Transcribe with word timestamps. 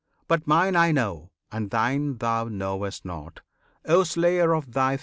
But 0.27 0.47
mine 0.47 0.75
I 0.75 0.91
know, 0.91 1.29
and 1.51 1.69
thine 1.69 2.17
thou 2.17 2.45
knowest 2.45 3.05
not, 3.05 3.41
O 3.85 4.03
Slayer 4.03 4.55
of 4.55 4.71
thy 4.71 4.93
Foes! 4.97 4.99